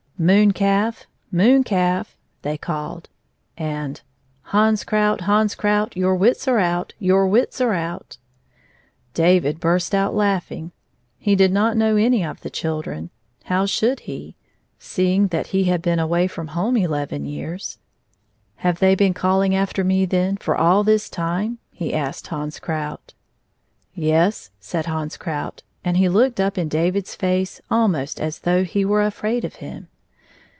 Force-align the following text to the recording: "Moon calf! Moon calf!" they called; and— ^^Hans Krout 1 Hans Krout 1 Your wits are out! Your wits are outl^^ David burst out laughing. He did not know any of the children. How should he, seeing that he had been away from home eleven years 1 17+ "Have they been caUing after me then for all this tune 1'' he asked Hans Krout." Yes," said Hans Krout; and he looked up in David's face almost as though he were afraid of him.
"Moon 0.31 0.51
calf! 0.51 1.07
Moon 1.31 1.63
calf!" 1.63 2.15
they 2.43 2.55
called; 2.55 3.09
and— 3.57 4.01
^^Hans 4.49 4.85
Krout 4.85 5.21
1 5.21 5.25
Hans 5.27 5.55
Krout 5.55 5.79
1 5.79 5.89
Your 5.99 6.15
wits 6.15 6.47
are 6.47 6.59
out! 6.59 6.93
Your 6.99 7.25
wits 7.25 7.59
are 7.59 7.71
outl^^ 7.73 8.19
David 9.15 9.59
burst 9.59 9.95
out 9.95 10.13
laughing. 10.13 10.73
He 11.17 11.35
did 11.35 11.51
not 11.51 11.75
know 11.75 11.95
any 11.95 12.23
of 12.23 12.41
the 12.41 12.51
children. 12.51 13.09
How 13.45 13.65
should 13.65 14.01
he, 14.01 14.35
seeing 14.77 15.29
that 15.29 15.47
he 15.47 15.63
had 15.63 15.81
been 15.81 15.97
away 15.97 16.27
from 16.27 16.49
home 16.49 16.77
eleven 16.77 17.25
years 17.25 17.79
1 18.57 18.57
17+ 18.57 18.61
"Have 18.65 18.77
they 18.79 18.93
been 18.93 19.15
caUing 19.15 19.55
after 19.55 19.83
me 19.83 20.05
then 20.05 20.37
for 20.37 20.55
all 20.55 20.83
this 20.83 21.09
tune 21.09 21.25
1'' 21.33 21.57
he 21.71 21.93
asked 21.95 22.27
Hans 22.27 22.59
Krout." 22.59 23.15
Yes," 23.95 24.51
said 24.59 24.85
Hans 24.85 25.17
Krout; 25.17 25.63
and 25.83 25.97
he 25.97 26.07
looked 26.07 26.39
up 26.39 26.59
in 26.59 26.67
David's 26.69 27.15
face 27.15 27.59
almost 27.71 28.21
as 28.21 28.37
though 28.41 28.63
he 28.63 28.85
were 28.85 29.01
afraid 29.03 29.43
of 29.43 29.55
him. 29.55 29.87